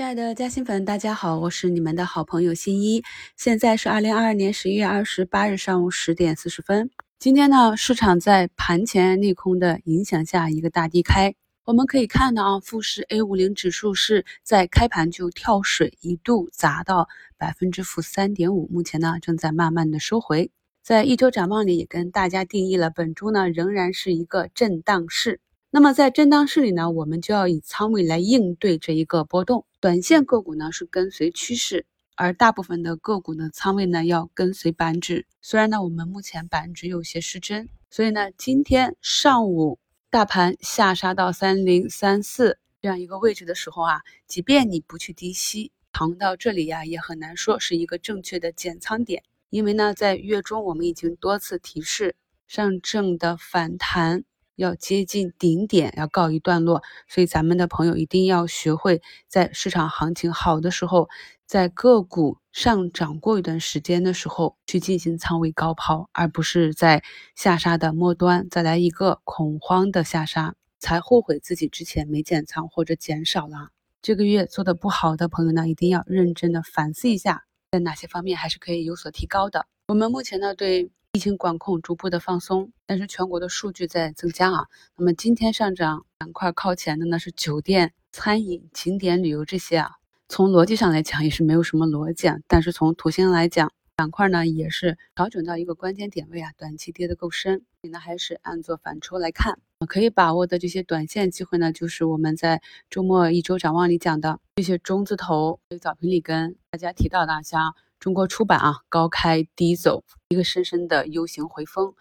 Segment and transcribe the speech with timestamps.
[0.00, 3.02] 亲爱的嘉兴粉，大家好，我是你们的好朋友新一。
[3.36, 6.90] 现在是二零二二年十一月二十八日上午十点四十分。
[7.18, 11.34] 今天呢，市场在盘前利空的影响下，一个大低开。
[11.66, 17.06] 我们可以看到啊，富时 A 五零指数是在开盘就跳水，一度砸到
[17.36, 20.50] 百分之负三点五，目前呢正在慢慢的收回。
[20.82, 25.40] 在一周展望里也跟大家定义了，本周呢仍然是一个震荡市。
[25.72, 29.64] 那么在震荡市里呢，我们就要以仓位来应对这一个波动。
[29.78, 35.26] 短线个股呢是跟随趋势，而大部分的个股呢仓位呢要跟随板指。
[35.40, 39.78] 虽然呢我们目前板指有些失真，所以呢今天上午
[40.10, 49.22] 大盘下杀到三零三四这样一个位置的时候啊，即便你不去低吸，扛到这里呀，也很难说是一个正确的减仓点。
[49.50, 52.16] 因为呢在月中我们已经多次提示，
[52.48, 54.24] 上证的反弹。
[54.60, 61.08] 要接近顶点，要告一段落，所以咱们的朋友一定要学会在市场行情好的时候，
[61.46, 67.02] 在个股上涨过一段时间的时候去进行仓位高抛，而不是在
[67.34, 73.70] 下杀的末端再来一个恐慌的下杀，才后悔自己之前没减仓或者减少了。
[74.02, 79.64] 这个月做的不好的朋友呢，一定要认真的反思一下，在哪些方面还是可以有所提高的。
[79.88, 80.90] 我们目前呢对。
[81.12, 84.68] 疫情管控逐步的放松，但是全国的数据在增加啊。
[84.96, 89.96] 那么今天上涨板块靠前的呢是酒店、餐饮、景点旅游这些啊。
[90.28, 99.58] 从逻辑上来讲也是没有什么逻辑啊，但是从图形来讲，板块呢也是调整到一个关键点位啊，短期跌得够深，所以呢还是按做反抽来看。
[99.88, 107.74] 可以把握的这些短线机会呢，就是我们在周末一周展望里讲的这些中字头，早评里跟大家提到的像。
[108.00, 111.92] 中国出版啊，高开低走，一个深深的 U 型回风。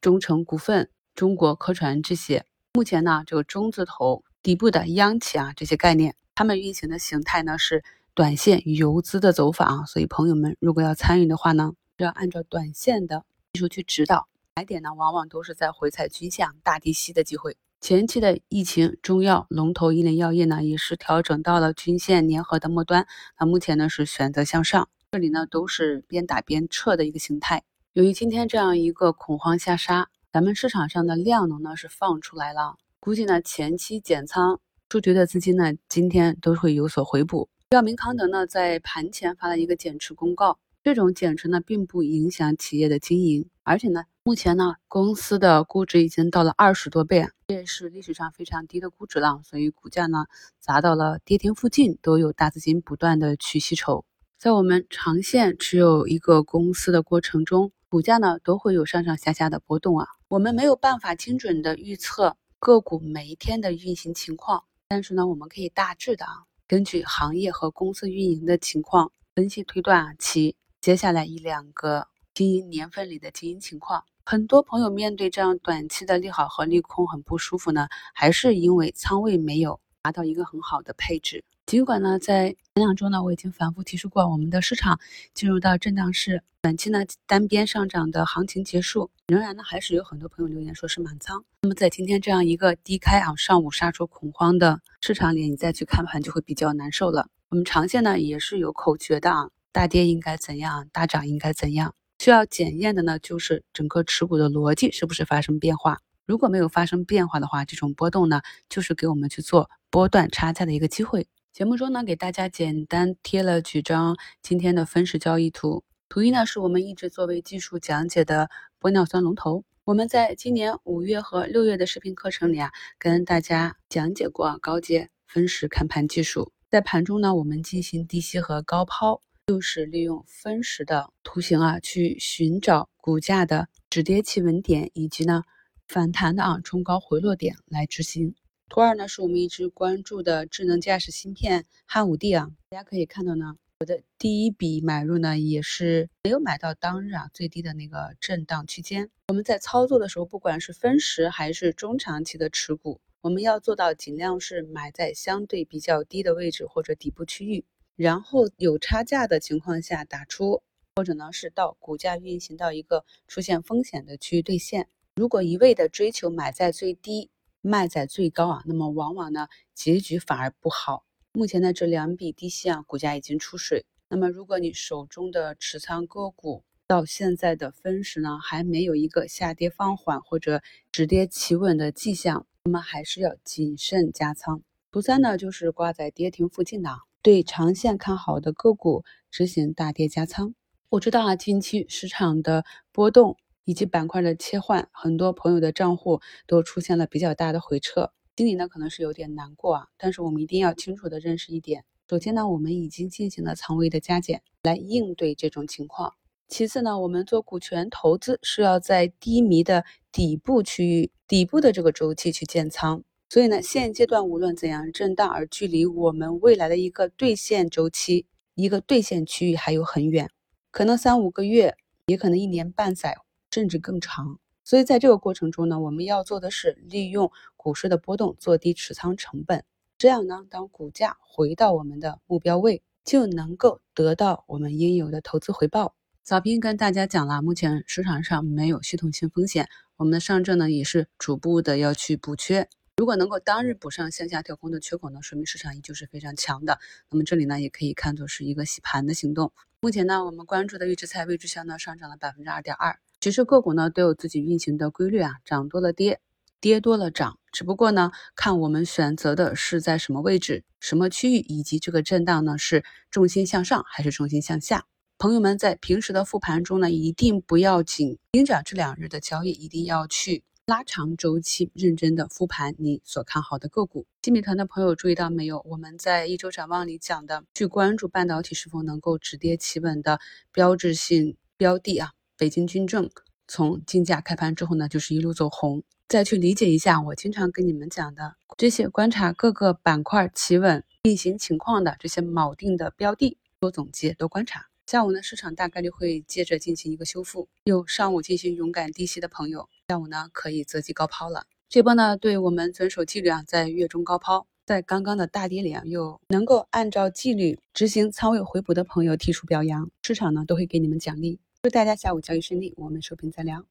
[0.00, 9.84] 中成股份、中国科传这些，目前呢，这个中字头底部的央企啊，这些概念，它们运行的形态呢是短线游资的走法啊。
[9.86, 14.26] 所以朋友们如果要参与的话呢，要按照短线的技术去指导。
[14.56, 17.56] 买点呢，往往都是在回踩均线大低吸的机会。
[17.80, 23.06] 前期的疫情中药龙头医联药业呢，也是调整到了均线粘合的末端，
[23.38, 24.88] 那目前呢是选择向上。
[25.14, 27.62] 这里呢都是边打边撤的一个形态。
[27.92, 34.58] 由于今天这样一个恐慌下杀，咱们市场上的量能呢是放出来了，估计呢前期减仓
[34.88, 37.48] 出局的资金呢今天都会有所回补。
[37.70, 50.24] 药明康德呢在盘前发了一个减持公告，这种减持呢并不影响企业的经营，而且呢目前呢公司的估值已经到了二十多倍，这也是历史上非常低的估值了，所以股价呢
[50.58, 54.04] 砸到了跌停附近，都有大资金不断的去吸筹。
[54.44, 60.06] 在我们长线持有一个公司的过程中，股价呢都会有上上下下的波动啊。
[60.28, 74.04] 我们没有办法精准的预测个股每一天的运行情况，但是呢，我们可以大致的啊，根据行业和公司运营的情况分析推断啊其接下来一两个经营年份里的经营情况。
[74.26, 81.42] 很多朋友面对这样短期的利好和利空很不舒服呢，还是因为仓位没有达到一个很好的配置。
[81.66, 85.00] 尽管呢，在前两周呢，我已经反复提示过，我们的市场
[85.32, 91.42] 进入到震荡市，短期呢单边上涨的行情结束，仍然呢还是有很多朋友留言说是满仓。
[91.62, 97.28] 那么在今天这样一个低开啊，上午杀出恐慌的市场里，你再去看盘就会比较难受了。
[97.48, 101.94] 我们长线呢也是有口诀的啊，大跌应该怎样，大涨应该怎样？
[102.18, 105.98] 需要检验的呢就是整个持股的逻辑是不是发生变化。
[106.26, 111.26] 如果没有发生变化的话，这种波动呢就是给我们去做波段差价的一个机会。
[111.54, 115.84] 节目中呢，给大家简单贴了几张今天的分时交易图。
[116.08, 118.50] 图一呢，是我们一直作为技术讲解的
[118.80, 119.62] 玻尿酸龙头。
[119.84, 126.50] 我们在今年五月和六月的视频课程里啊，跟大家讲解过高阶分时看盘技术。
[126.68, 135.44] 在盘中呢，我们进行低吸和高抛，就是利用分时的图形啊，去寻找股价的止跌企稳点，以及呢
[135.86, 138.34] 反弹的啊冲高回落点来执行。
[138.74, 149.08] 图二呢，是我们一直关注的智能驾驶芯片汉武帝啊，大家可以看到呢，我的第一笔买入呢，也是没有买到当日啊最低的那个震荡区间。
[149.28, 160.64] 我们在操作的时候，不管是分时还是中长期的持股，我们要做到尽量是买在相对比较低的位置或者底部区域，然后有差价的情况下打出，
[160.96, 164.88] 或者呢是到股价运行到一个出现风险的区域兑现。
[165.14, 167.30] 如果一味的追求买在最低，
[167.66, 171.06] 卖在最高啊，那么往往呢结局反而不好。
[171.32, 173.86] 目前呢这两笔低吸啊，股价已经出水。
[174.08, 180.60] 那么如果你手中的持仓个股到现在的分时呢还没有一个下跌放缓或者
[180.92, 184.62] 止跌企稳的迹象，那么还是要谨慎加仓。
[184.92, 186.90] 图三呢就是挂在跌停附近的，
[187.22, 190.54] 对长线看好的个股执行大跌加仓。
[190.90, 199.88] 我知道啊，近期市场的波动以及板块的切换，很多朋友的账户都出现了比较大的回撤，心里呢可能是有点难过啊。
[199.96, 206.14] 但是我们一定要清楚的认识一点，首先呢，我们已经进行了仓位的加减来应对这种情况。
[206.46, 213.02] 其次呢，我们做股权投资是要在低迷的底部区域、底部的这个周期去建仓。
[213.30, 220.30] 所以呢，现阶段无论怎样震荡，而距离我们未来的一个兑现周期、一个兑现区域还有很远，
[220.70, 221.74] 可能三五个月，
[222.06, 223.16] 也可能一年半载，
[223.54, 224.40] 甚至更长。
[224.64, 229.62] 所以在这个过程中呢，我们要做的是利用股市的波动做低持仓成本，
[229.96, 235.94] 这样呢，当股价回到我们的目标位，就能够得到我们应有的投资回报。
[236.24, 242.68] 早评跟大家讲了，目前市场上没有系统性风险，我们的上证呢也是逐步的要去补缺。
[242.96, 246.80] 如果能够当日补上向下跳空的缺口呢，说明市场依旧是非常强的。
[247.10, 249.52] 那么这里呢也可以看作是一个洗盘的行动。
[249.78, 252.98] 目前呢，我们关注的预制菜、未知销呢上涨了百分之二点二。
[253.24, 256.20] 其实个股呢都有自己运行的规律啊，涨多了跌，
[256.60, 257.38] 跌多了涨。
[257.52, 264.84] 只不过呢，看我们选择的是在什么位置、什么区域，以及这个震荡呢是重心向上还是重心向下。
[265.16, 274.04] 朋友们在平时的复盘中呢，一定不要紧盯着这两日的交易，一定要去拉长周期，认真的复盘你所看好的个股。
[274.20, 275.64] 新米团的朋友注意到没有？
[275.66, 280.20] 我们在一周展望里讲的，去关注半导体是否能够止跌企稳的
[280.52, 283.10] 标志性标的啊，北京军政
[283.46, 285.82] 从竞价开盘之后呢，就是一路走红。
[286.08, 294.66] 再去理解一下我经常跟你们讲的这些观察各个板块企稳运行情况的这些锚定的标的，多总结，多观察。
[294.86, 297.48] 下午呢，市场大概率会接着进行一个修复。
[297.64, 301.46] 有上午进行勇敢低吸的朋友，下午呢可以择机高抛了。
[301.68, 311.40] 这波呢，对我们遵守纪律啊，在月中高抛，在刚刚的大跌里啊，又能够按照纪律执行仓位回补的朋友提出表扬，市场呢都会给你们奖励。
[311.64, 313.64] 祝大家下午交易顺利，我们收评再聊。